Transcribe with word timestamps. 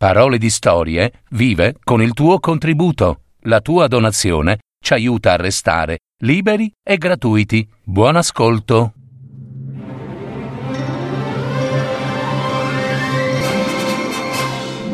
Parole 0.00 0.38
di 0.38 0.48
Storie 0.48 1.12
vive 1.32 1.74
con 1.84 2.00
il 2.00 2.14
tuo 2.14 2.40
contributo. 2.40 3.24
La 3.40 3.60
tua 3.60 3.86
donazione 3.86 4.60
ci 4.82 4.94
aiuta 4.94 5.32
a 5.32 5.36
restare 5.36 5.98
liberi 6.22 6.72
e 6.82 6.96
gratuiti. 6.96 7.68
Buon 7.84 8.16
ascolto. 8.16 8.94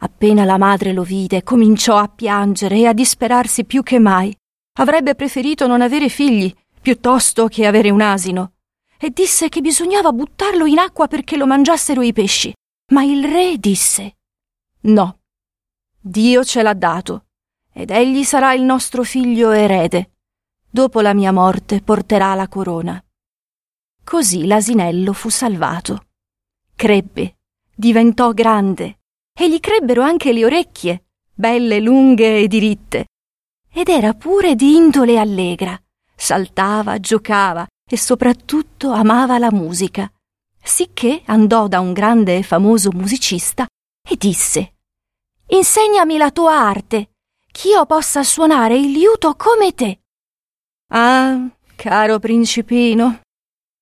Appena 0.00 0.44
la 0.44 0.58
madre 0.58 0.92
lo 0.92 1.02
vide, 1.02 1.42
cominciò 1.42 1.96
a 1.96 2.08
piangere 2.08 2.76
e 2.76 2.86
a 2.86 2.92
disperarsi 2.92 3.64
più 3.64 3.82
che 3.82 3.98
mai. 3.98 4.36
Avrebbe 4.78 5.14
preferito 5.14 5.66
non 5.66 5.80
avere 5.80 6.10
figli 6.10 6.54
piuttosto 6.80 7.48
che 7.48 7.66
avere 7.66 7.90
un 7.90 8.02
asino, 8.02 8.52
e 8.98 9.10
disse 9.10 9.48
che 9.48 9.62
bisognava 9.62 10.12
buttarlo 10.12 10.66
in 10.66 10.78
acqua 10.78 11.08
perché 11.08 11.36
lo 11.36 11.46
mangiassero 11.46 12.02
i 12.02 12.12
pesci. 12.12 12.52
Ma 12.92 13.04
il 13.04 13.24
re 13.24 13.56
disse 13.58 14.16
No, 14.80 15.20
Dio 15.98 16.44
ce 16.44 16.62
l'ha 16.62 16.74
dato, 16.74 17.26
ed 17.72 17.90
egli 17.90 18.22
sarà 18.22 18.52
il 18.52 18.62
nostro 18.62 19.02
figlio 19.02 19.50
erede. 19.50 20.17
Dopo 20.78 21.00
la 21.00 21.12
mia 21.12 21.32
morte 21.32 21.82
porterà 21.82 22.36
la 22.36 22.46
corona. 22.46 23.04
Così 24.04 24.46
l'asinello 24.46 25.12
fu 25.12 25.28
salvato. 25.28 26.06
Crebbe, 26.76 27.38
diventò 27.74 28.30
grande, 28.30 29.00
e 29.36 29.50
gli 29.50 29.58
crebbero 29.58 30.02
anche 30.02 30.32
le 30.32 30.44
orecchie, 30.44 31.06
belle, 31.34 31.80
lunghe 31.80 32.42
e 32.42 32.46
diritte. 32.46 33.06
Ed 33.72 33.88
era 33.88 34.14
pure 34.14 34.54
di 34.54 34.76
indole 34.76 35.18
allegra, 35.18 35.76
saltava, 36.14 37.00
giocava 37.00 37.66
e 37.84 37.96
soprattutto 37.98 38.92
amava 38.92 39.36
la 39.38 39.50
musica, 39.50 40.08
sicché 40.62 41.22
andò 41.24 41.66
da 41.66 41.80
un 41.80 41.92
grande 41.92 42.36
e 42.36 42.44
famoso 42.44 42.92
musicista 42.92 43.66
e 44.08 44.14
disse 44.16 44.74
Insegnami 45.48 46.16
la 46.18 46.30
tua 46.30 46.56
arte, 46.56 47.14
ch'io 47.50 47.84
possa 47.84 48.22
suonare 48.22 48.78
il 48.78 48.92
liuto 48.92 49.34
come 49.34 49.74
te. 49.74 50.02
Ah, 50.92 51.48
caro 51.76 52.18
principino, 52.18 53.20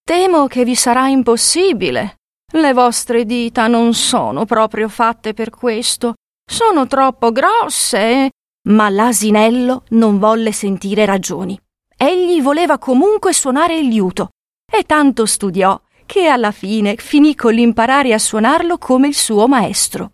temo 0.04 0.46
che 0.46 0.64
vi 0.64 0.74
sarà 0.74 1.08
impossibile, 1.08 2.16
le 2.52 2.72
vostre 2.72 3.24
dita 3.24 3.66
non 3.66 3.92
sono 3.92 4.44
proprio 4.44 4.88
fatte 4.88 5.34
per 5.34 5.50
questo, 5.50 6.14
sono 6.48 6.86
troppo 6.86 7.32
grosse. 7.32 8.30
Ma 8.68 8.88
l'asinello 8.88 9.84
non 9.90 10.18
volle 10.18 10.50
sentire 10.52 11.04
ragioni. 11.04 11.58
Egli 11.96 12.42
voleva 12.42 12.78
comunque 12.78 13.32
suonare 13.32 13.78
il 13.78 13.88
liuto 13.88 14.30
e 14.70 14.82
tanto 14.84 15.24
studiò 15.24 15.80
che 16.04 16.26
alla 16.26 16.50
fine 16.50 16.96
finì 16.96 17.34
con 17.34 17.54
l'imparare 17.54 18.12
a 18.12 18.18
suonarlo 18.18 18.78
come 18.78 19.08
il 19.08 19.14
suo 19.14 19.46
maestro. 19.46 20.12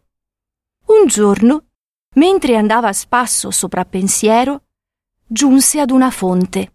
Un 0.87 1.07
giorno, 1.07 1.65
mentre 2.17 2.57
andava 2.57 2.89
a 2.89 2.93
spasso 2.93 3.51
sopra 3.51 3.85
pensiero, 3.85 4.65
giunse 5.27 5.81
ad 5.81 5.91
una 5.91 6.11
fonte. 6.11 6.72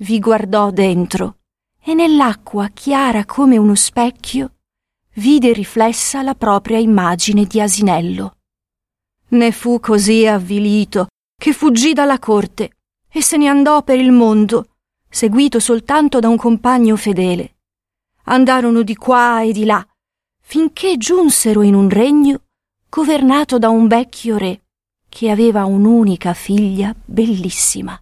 Vi 0.00 0.20
guardò 0.20 0.70
dentro 0.70 1.38
e 1.82 1.92
nell'acqua 1.92 2.68
chiara 2.68 3.24
come 3.24 3.56
uno 3.56 3.74
specchio 3.74 4.52
vide 5.14 5.52
riflessa 5.52 6.22
la 6.22 6.36
propria 6.36 6.78
immagine 6.78 7.46
di 7.46 7.60
asinello. 7.60 8.36
Ne 9.30 9.50
fu 9.50 9.80
così 9.80 10.24
avvilito 10.24 11.08
che 11.36 11.52
fuggì 11.52 11.94
dalla 11.94 12.20
corte 12.20 12.76
e 13.08 13.20
se 13.20 13.36
ne 13.38 13.48
andò 13.48 13.82
per 13.82 13.98
il 13.98 14.12
mondo, 14.12 14.76
seguito 15.10 15.58
soltanto 15.58 16.20
da 16.20 16.28
un 16.28 16.36
compagno 16.36 16.94
fedele. 16.94 17.56
Andarono 18.24 18.82
di 18.82 18.94
qua 18.94 19.42
e 19.42 19.50
di 19.50 19.64
là, 19.64 19.84
finché 20.40 20.96
giunsero 20.96 21.62
in 21.62 21.74
un 21.74 21.88
regno 21.88 22.42
governato 22.88 23.58
da 23.58 23.68
un 23.68 23.88
vecchio 23.88 24.36
re, 24.36 24.62
che 25.08 25.28
aveva 25.28 25.64
un'unica 25.64 26.34
figlia 26.34 26.94
bellissima. 27.04 28.00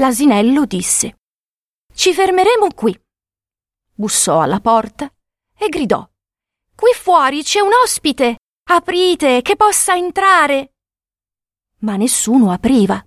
L'asinello 0.00 0.64
disse 0.64 1.18
Ci 1.94 2.14
fermeremo 2.14 2.68
qui. 2.74 2.98
Bussò 3.92 4.40
alla 4.40 4.58
porta 4.58 5.12
e 5.54 5.68
gridò 5.68 6.08
Qui 6.74 6.92
fuori 6.94 7.42
c'è 7.42 7.60
un 7.60 7.72
ospite. 7.84 8.38
Aprite, 8.70 9.42
che 9.42 9.56
possa 9.56 9.94
entrare. 9.94 10.72
Ma 11.80 11.96
nessuno 11.96 12.50
apriva. 12.50 13.04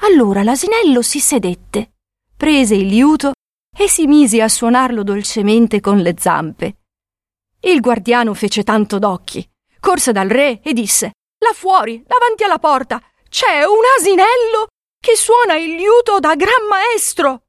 Allora 0.00 0.42
l'asinello 0.42 1.00
si 1.00 1.18
sedette, 1.18 1.94
prese 2.36 2.74
il 2.74 2.88
liuto 2.88 3.32
e 3.74 3.88
si 3.88 4.06
mise 4.06 4.42
a 4.42 4.48
suonarlo 4.48 5.02
dolcemente 5.02 5.80
con 5.80 5.96
le 5.96 6.14
zampe. 6.18 6.76
Il 7.60 7.80
guardiano 7.80 8.34
fece 8.34 8.64
tanto 8.64 8.98
d'occhi, 8.98 9.48
corse 9.80 10.12
dal 10.12 10.28
re 10.28 10.60
e 10.60 10.74
disse 10.74 11.12
Là 11.38 11.54
fuori, 11.54 12.04
davanti 12.06 12.44
alla 12.44 12.58
porta, 12.58 13.00
c'è 13.30 13.64
un 13.64 13.80
asinello 13.98 14.66
che 15.02 15.16
suona 15.16 15.56
il 15.56 15.74
liuto 15.74 16.20
da 16.20 16.36
gran 16.36 16.64
maestro. 16.70 17.46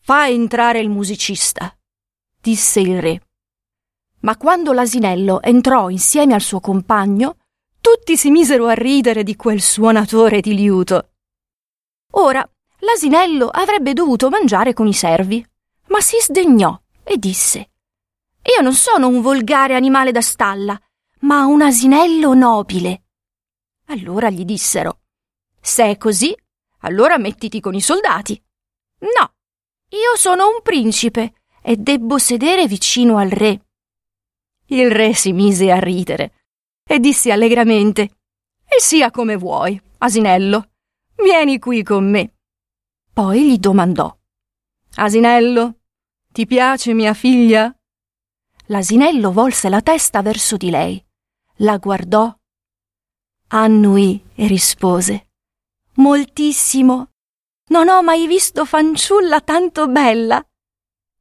Fa 0.00 0.28
entrare 0.28 0.80
il 0.80 0.88
musicista, 0.88 1.72
disse 2.40 2.80
il 2.80 3.00
re. 3.00 3.22
Ma 4.22 4.36
quando 4.36 4.72
l'asinello 4.72 5.40
entrò 5.40 5.88
insieme 5.88 6.34
al 6.34 6.40
suo 6.40 6.58
compagno, 6.58 7.36
tutti 7.80 8.16
si 8.16 8.32
misero 8.32 8.66
a 8.66 8.72
ridere 8.72 9.22
di 9.22 9.36
quel 9.36 9.62
suonatore 9.62 10.40
di 10.40 10.56
liuto. 10.56 11.12
Ora 12.14 12.44
l'asinello 12.80 13.46
avrebbe 13.46 13.92
dovuto 13.92 14.28
mangiare 14.28 14.72
con 14.72 14.88
i 14.88 14.92
servi, 14.92 15.46
ma 15.90 16.00
si 16.00 16.16
sdegnò 16.20 16.76
e 17.04 17.18
disse 17.18 17.70
Io 18.56 18.62
non 18.62 18.74
sono 18.74 19.06
un 19.06 19.20
volgare 19.20 19.76
animale 19.76 20.10
da 20.10 20.22
stalla, 20.22 20.76
ma 21.20 21.44
un 21.44 21.62
asinello 21.62 22.34
nobile. 22.34 23.04
Allora 23.86 24.28
gli 24.28 24.44
dissero 24.44 25.02
Se 25.60 25.84
è 25.84 25.96
così, 25.96 26.36
allora 26.80 27.18
mettiti 27.18 27.60
con 27.60 27.74
i 27.74 27.80
soldati. 27.80 28.40
No, 29.00 29.34
io 29.88 30.16
sono 30.16 30.48
un 30.48 30.62
principe 30.62 31.34
e 31.62 31.76
debbo 31.76 32.18
sedere 32.18 32.66
vicino 32.66 33.18
al 33.18 33.30
re. 33.30 33.66
Il 34.66 34.90
re 34.90 35.14
si 35.14 35.32
mise 35.32 35.70
a 35.70 35.78
ridere 35.78 36.44
e 36.86 36.98
disse 36.98 37.32
allegramente 37.32 38.18
E 38.64 38.80
sia 38.80 39.10
come 39.10 39.36
vuoi, 39.36 39.80
asinello, 39.98 40.70
vieni 41.16 41.58
qui 41.58 41.82
con 41.82 42.08
me. 42.08 42.34
Poi 43.12 43.50
gli 43.50 43.58
domandò 43.58 44.16
Asinello, 44.96 45.80
ti 46.32 46.46
piace 46.46 46.92
mia 46.94 47.14
figlia? 47.14 47.74
L'asinello 48.66 49.32
volse 49.32 49.68
la 49.68 49.80
testa 49.80 50.22
verso 50.22 50.56
di 50.56 50.70
lei, 50.70 51.04
la 51.56 51.78
guardò, 51.78 52.32
annui 53.48 54.22
e 54.34 54.46
rispose 54.46 55.29
Moltissimo. 55.94 57.10
Non 57.70 57.88
ho 57.88 58.02
mai 58.02 58.26
visto 58.26 58.64
fanciulla 58.64 59.40
tanto 59.40 59.88
bella. 59.88 60.44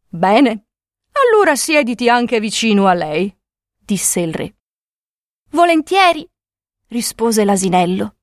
Bene, 0.07 0.67
allora 1.11 1.55
siediti 1.55 2.09
anche 2.09 2.39
vicino 2.39 2.87
a 2.87 2.93
lei 2.93 3.33
disse 3.89 4.19
il 4.19 4.31
re. 4.31 4.55
Volentieri, 5.49 6.27
rispose 6.89 7.43
l'asinello. 7.43 8.17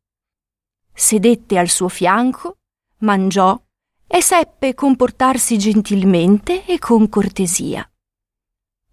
Sedette 0.92 1.58
al 1.58 1.68
suo 1.68 1.88
fianco, 1.88 2.58
mangiò 2.98 3.60
e 4.06 4.22
seppe 4.22 4.74
comportarsi 4.74 5.58
gentilmente 5.58 6.64
e 6.64 6.78
con 6.78 7.08
cortesia. 7.08 7.84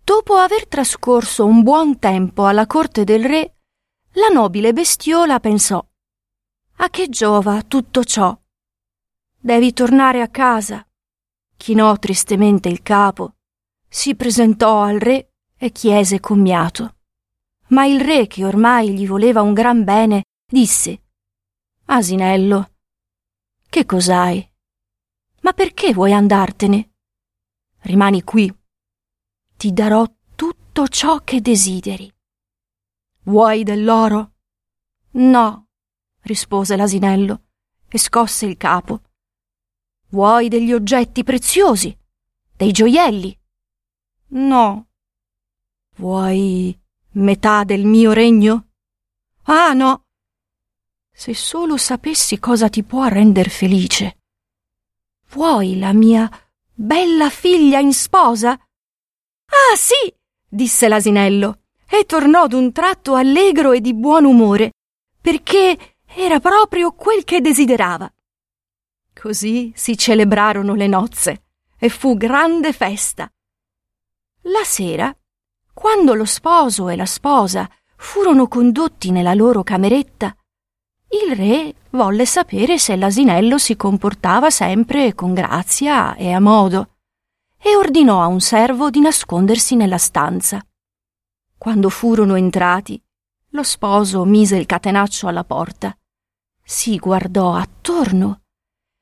Dopo 0.03 0.33
aver 0.33 0.67
trascorso 0.67 1.45
un 1.45 1.61
buon 1.61 1.99
tempo 1.99 2.47
alla 2.47 2.65
corte 2.65 3.03
del 3.03 3.23
re, 3.23 3.57
la 4.13 4.29
nobile 4.29 4.73
bestiola 4.73 5.39
pensò 5.39 5.85
A 6.77 6.89
che 6.89 7.07
giova 7.09 7.61
tutto 7.61 8.03
ciò? 8.03 8.37
Devi 9.39 9.73
tornare 9.73 10.21
a 10.21 10.27
casa. 10.27 10.85
Chinò 11.55 11.97
tristemente 11.97 12.67
il 12.67 12.81
capo, 12.81 13.35
si 13.87 14.15
presentò 14.15 14.81
al 14.81 14.99
re 14.99 15.33
e 15.55 15.71
chiese 15.71 16.19
commiato. 16.19 16.95
Ma 17.67 17.85
il 17.85 18.01
re, 18.01 18.27
che 18.27 18.43
ormai 18.43 18.93
gli 18.93 19.07
voleva 19.07 19.41
un 19.41 19.53
gran 19.53 19.83
bene, 19.83 20.25
disse 20.45 21.03
Asinello, 21.85 22.71
che 23.69 23.85
cos'hai? 23.85 24.51
Ma 25.41 25.53
perché 25.53 25.93
vuoi 25.93 26.11
andartene? 26.11 26.91
Rimani 27.81 28.23
qui. 28.23 28.53
Ti 29.57 29.73
darò 29.73 30.05
tutto 30.35 30.87
ciò 30.87 31.19
che 31.19 31.41
desideri. 31.41 32.11
Vuoi 33.23 33.63
dell'oro? 33.63 34.33
No, 35.11 35.62
rispose 36.23 36.75
l'asinello 36.75 37.43
e 37.87 37.97
scosse 37.97 38.45
il 38.45 38.57
capo. 38.57 39.01
Vuoi 40.09 40.47
degli 40.47 40.73
oggetti 40.73 41.23
preziosi? 41.23 41.95
Dei 42.55 42.71
gioielli? 42.71 43.37
No. 44.29 44.87
Vuoi 45.95 46.79
metà 47.11 47.63
del 47.63 47.85
mio 47.85 48.11
regno? 48.11 48.69
Ah, 49.43 49.73
no. 49.73 50.03
Se 51.11 51.33
solo 51.35 51.77
sapessi 51.77 52.39
cosa 52.39 52.69
ti 52.69 52.83
può 52.83 53.05
render 53.05 53.49
felice. 53.49 54.17
Vuoi 55.29 55.77
la 55.77 55.93
mia 55.93 56.29
bella 56.73 57.29
figlia 57.29 57.79
in 57.79 57.93
sposa? 57.93 58.51
Ah, 58.51 59.75
sì, 59.75 60.13
disse 60.47 60.87
l'asinello, 60.87 61.61
e 61.87 62.05
tornò 62.05 62.47
d'un 62.47 62.71
tratto 62.71 63.13
allegro 63.13 63.71
e 63.71 63.81
di 63.81 63.93
buon 63.93 64.25
umore, 64.25 64.71
perché 65.21 65.92
era 66.15 66.39
proprio 66.39 66.91
quel 66.91 67.23
che 67.23 67.41
desiderava. 67.41 68.11
Così 69.13 69.71
si 69.75 69.97
celebrarono 69.97 70.73
le 70.73 70.87
nozze 70.87 71.43
e 71.77 71.89
fu 71.89 72.15
grande 72.15 72.73
festa. 72.73 73.31
La 74.43 74.63
sera, 74.63 75.15
quando 75.73 76.13
lo 76.13 76.25
sposo 76.25 76.89
e 76.89 76.95
la 76.95 77.05
sposa 77.05 77.69
furono 77.95 78.47
condotti 78.47 79.11
nella 79.11 79.33
loro 79.33 79.63
cameretta, 79.63 80.35
il 81.09 81.35
re 81.35 81.75
volle 81.91 82.25
sapere 82.25 82.77
se 82.79 82.95
l'asinello 82.95 83.57
si 83.57 83.75
comportava 83.75 84.49
sempre 84.49 85.13
con 85.13 85.33
grazia 85.33 86.15
e 86.15 86.31
a 86.31 86.39
modo, 86.39 86.95
e 87.57 87.75
ordinò 87.75 88.21
a 88.21 88.27
un 88.27 88.41
servo 88.41 88.89
di 88.89 88.99
nascondersi 88.99 89.75
nella 89.75 89.97
stanza. 89.97 90.65
Quando 91.57 91.89
furono 91.89 92.35
entrati, 92.35 93.01
lo 93.49 93.63
sposo 93.63 94.25
mise 94.25 94.57
il 94.57 94.65
catenaccio 94.65 95.27
alla 95.27 95.43
porta, 95.45 95.95
si 96.63 96.97
guardò 96.97 97.53
attorno 97.55 98.41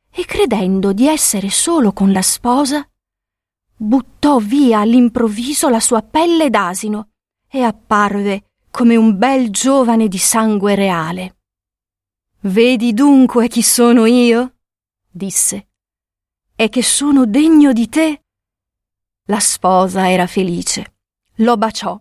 e 0.09 0.25
credendo 0.25 0.91
di 0.91 1.07
essere 1.07 1.49
solo 1.49 1.93
con 1.93 2.11
la 2.11 2.21
sposa, 2.21 2.85
buttò 3.75 4.39
via 4.39 4.79
all'improvviso 4.79 5.69
la 5.69 5.79
sua 5.79 6.01
pelle 6.01 6.49
d'asino 6.49 7.11
e 7.47 7.61
apparve 7.61 8.51
come 8.71 8.95
un 8.95 9.17
bel 9.17 9.49
giovane 9.49 10.07
di 10.07 10.17
sangue 10.17 10.75
reale. 10.75 11.37
Vedi 12.41 12.93
dunque 12.93 13.47
chi 13.47 13.61
sono 13.61 14.05
io? 14.05 14.55
disse. 15.09 15.67
E 16.55 16.69
che 16.69 16.83
sono 16.83 17.25
degno 17.25 17.71
di 17.73 17.87
te? 17.89 18.23
La 19.25 19.39
sposa 19.39 20.09
era 20.09 20.27
felice, 20.27 20.95
lo 21.35 21.57
baciò 21.57 21.99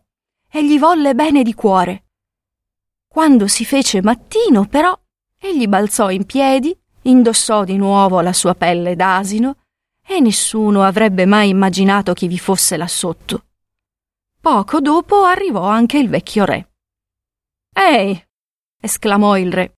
e 0.51 0.65
gli 0.65 0.79
volle 0.79 1.15
bene 1.15 1.43
di 1.43 1.55
cuore. 1.55 2.07
Quando 3.07 3.47
si 3.47 3.65
fece 3.65 4.03
mattino, 4.03 4.67
però, 4.67 4.99
egli 5.43 5.67
balzò 5.67 6.11
in 6.11 6.27
piedi, 6.27 6.79
indossò 7.03 7.65
di 7.65 7.77
nuovo 7.77 8.21
la 8.21 8.33
sua 8.35 8.55
pelle 8.55 8.95
d'asino 8.95 9.57
e 10.07 10.21
nessuno 10.21 10.83
avrebbe 10.83 11.25
mai 11.25 11.49
immaginato 11.49 12.13
chi 12.13 12.29
vi 12.29 12.39
fosse 12.39 12.77
là 12.77 12.87
sotto. 12.87 13.47
Poco 14.39 14.81
dopo 14.81 15.23
arrivò 15.23 15.67
anche 15.67 15.99
il 15.99 16.09
vecchio 16.09 16.45
re. 16.45 16.73
Ehi! 17.73 18.29
esclamò 18.81 19.39
il 19.39 19.53
re. 19.53 19.75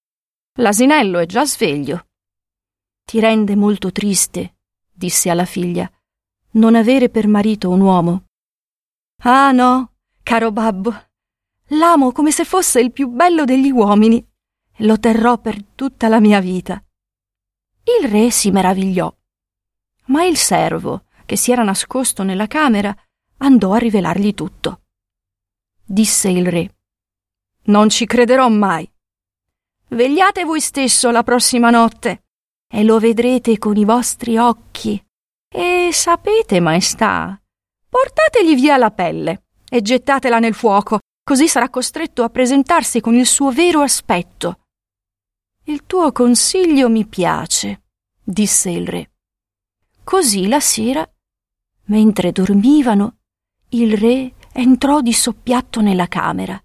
L'asinello 0.59 1.19
è 1.19 1.27
già 1.27 1.47
sveglio. 1.47 2.07
Ti 3.05 3.21
rende 3.21 3.55
molto 3.55 3.93
triste, 3.93 4.57
disse 4.91 5.31
alla 5.31 5.45
figlia, 5.45 5.91
non 6.53 6.75
avere 6.75 7.09
per 7.09 7.27
marito 7.29 7.71
un 7.71 7.81
uomo. 7.81 8.25
Ah 9.23 9.53
no, 9.53 9.95
caro 10.23 10.51
babbo, 10.51 10.93
l'amo 11.69 12.13
come 12.13 12.33
se 12.33 12.45
fosse 12.45 12.81
il 12.81 12.93
più 12.93 13.09
bello 13.09 13.45
degli 13.45 13.71
uomini 13.71 14.25
lo 14.83 14.99
terrò 14.99 15.39
per 15.39 15.63
tutta 15.75 16.09
la 16.09 16.21
mia 16.21 16.41
vita. 16.41 16.83
Il 17.85 18.09
re 18.09 18.31
si 18.31 18.51
meravigliò, 18.51 19.13
ma 20.07 20.25
il 20.25 20.37
servo, 20.37 21.05
che 21.25 21.37
si 21.37 21.53
era 21.53 21.63
nascosto 21.63 22.23
nella 22.23 22.47
camera, 22.47 22.95
andò 23.39 23.73
a 23.73 23.79
rivelargli 23.79 24.35
tutto. 24.35 24.83
Disse 25.85 26.29
il 26.29 26.47
re, 26.47 26.75
Non 27.65 27.89
ci 27.89 28.07
crederò 28.07 28.49
mai. 28.49 28.89
Vegliate 29.89 30.45
voi 30.45 30.61
stesso 30.61 31.11
la 31.11 31.23
prossima 31.23 31.71
notte 31.71 32.25
e 32.67 32.83
lo 32.83 32.99
vedrete 32.99 33.59
con 33.59 33.77
i 33.77 33.85
vostri 33.85 34.37
occhi. 34.37 35.03
E 35.49 35.91
sapete, 35.93 36.61
maestà, 36.61 37.39
portategli 37.89 38.55
via 38.55 38.79
la 38.79 38.91
pelle 38.91 39.45
e 39.69 39.83
gettatela 39.83 40.39
nel 40.39 40.55
fuoco, 40.55 41.01
così 41.23 41.47
sarà 41.47 41.69
costretto 41.69 42.23
a 42.23 42.31
presentarsi 42.31 43.01
con 43.01 43.15
il 43.15 43.27
suo 43.27 43.51
vero 43.51 43.81
aspetto. 43.81 44.62
Il 45.65 45.87
tuo 45.87 46.11
consiglio 46.11 46.89
mi 46.89 47.07
piace, 47.07 47.85
disse 48.21 48.69
il 48.69 48.89
re. 48.89 49.13
Così 50.03 50.49
la 50.49 50.59
sera, 50.59 51.09
mentre 51.85 52.33
dormivano, 52.33 53.19
il 53.69 53.97
re 53.97 54.35
entrò 54.53 55.01
di 55.01 55.13
soppiatto 55.13 55.81
nella 55.81 56.09
camera 56.09 56.61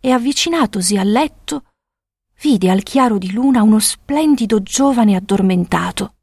e 0.00 0.10
avvicinatosi 0.10 0.96
al 0.96 1.08
letto 1.08 1.74
vide 2.40 2.70
al 2.70 2.82
chiaro 2.82 3.18
di 3.18 3.30
luna 3.30 3.62
uno 3.62 3.78
splendido 3.78 4.62
giovane 4.62 5.14
addormentato 5.14 6.16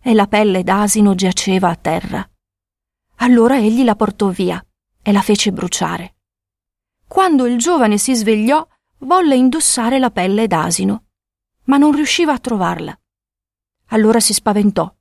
e 0.00 0.14
la 0.14 0.28
pelle 0.28 0.62
d'asino 0.62 1.16
giaceva 1.16 1.70
a 1.70 1.76
terra. 1.76 2.30
Allora 3.16 3.58
egli 3.58 3.82
la 3.82 3.96
portò 3.96 4.28
via 4.28 4.64
e 5.02 5.10
la 5.10 5.22
fece 5.22 5.50
bruciare. 5.50 6.14
Quando 7.08 7.46
il 7.46 7.58
giovane 7.58 7.98
si 7.98 8.14
svegliò, 8.14 8.64
volle 8.98 9.34
indossare 9.34 9.98
la 9.98 10.10
pelle 10.10 10.46
d'asino, 10.46 11.06
ma 11.72 11.78
non 11.78 11.92
riusciva 11.92 12.34
a 12.34 12.38
trovarla. 12.38 12.94
Allora 13.86 14.20
si 14.20 14.34
spaventò 14.34 14.94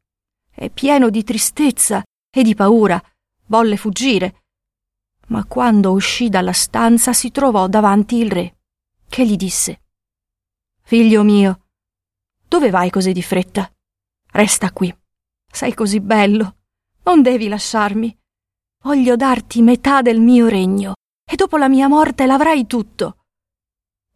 e, 0.56 0.69
pieno 0.69 1.09
di 1.09 1.21
tristezza 1.21 2.01
e 2.34 2.43
di 2.43 2.55
paura, 2.55 3.01
volle 3.48 3.75
fuggire. 3.75 4.43
Ma 5.27 5.43
quando 5.43 5.91
uscì 5.91 6.29
dalla 6.29 6.53
stanza 6.53 7.12
si 7.12 7.29
trovò 7.29 7.67
davanti 7.67 8.15
il 8.15 8.31
re, 8.31 8.60
che 9.10 9.27
gli 9.27 9.36
disse 9.36 9.81
Figlio 10.84 11.24
mio, 11.24 11.67
dove 12.48 12.69
vai 12.69 12.89
così 12.89 13.12
di 13.12 13.22
fretta? 13.22 13.69
Resta 14.31 14.72
qui. 14.72 14.95
Sei 15.51 15.74
così 15.74 16.00
bello. 16.00 16.55
Non 17.03 17.22
devi 17.22 17.50
lasciarmi. 17.50 18.17
Voglio 18.84 19.17
darti 19.17 19.62
metà 19.62 20.01
del 20.01 20.22
mio 20.22 20.48
regno 20.48 20.93
e 21.29 21.36
dopo 21.36 21.57
la 21.57 21.67
mia 21.67 21.89
morte 21.89 22.25
l'avrai 22.25 22.65
tutto. 22.65 23.20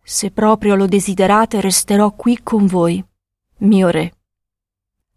Se 0.07 0.29
proprio 0.29 0.75
lo 0.75 0.85
desiderate, 0.85 1.59
resterò 1.62 2.12
qui 2.12 2.43
con 2.43 2.67
voi, 2.67 3.03
mio 3.57 3.89
re. 3.89 4.13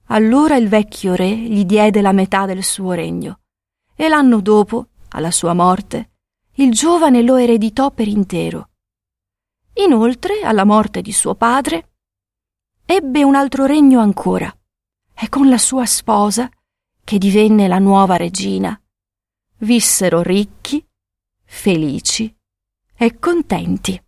Allora 0.07 0.57
il 0.57 0.69
vecchio 0.69 1.15
re 1.15 1.37
gli 1.37 1.67
diede 1.67 2.01
la 2.01 2.13
metà 2.13 2.47
del 2.47 2.65
suo 2.65 2.93
regno 2.93 3.41
e 3.95 4.09
l'anno 4.09 4.41
dopo, 4.41 4.87
alla 5.11 5.31
sua 5.31 5.53
morte, 5.53 6.13
il 6.55 6.73
giovane 6.73 7.21
lo 7.21 7.37
ereditò 7.37 7.91
per 7.91 8.09
intero 8.09 8.71
Inoltre, 9.75 10.41
alla 10.41 10.65
morte 10.65 11.03
di 11.03 11.13
suo 11.13 11.35
padre, 11.35 11.91
ebbe 12.85 13.23
un 13.23 13.35
altro 13.35 13.67
regno 13.67 14.01
ancora, 14.01 14.53
e 15.15 15.29
con 15.29 15.49
la 15.49 15.59
sua 15.59 15.85
sposa, 15.85 16.51
che 17.05 17.19
divenne 17.19 17.69
la 17.69 17.79
nuova 17.79 18.17
regina, 18.17 18.81
vissero 19.59 20.23
ricchi, 20.23 20.85
felici 21.45 22.35
e 22.97 23.19
contenti. 23.19 24.03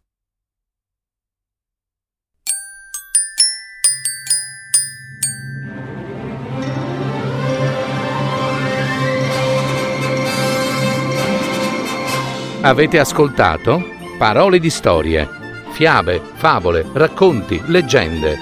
Avete 12.62 12.98
ascoltato 12.98 13.82
Parole 14.18 14.58
di 14.58 14.68
Storie 14.68 15.26
fiabe, 15.70 16.20
favole, 16.34 16.84
racconti, 16.92 17.58
leggende. 17.66 18.36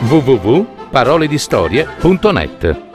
www.paroledistorie.net 0.00 2.87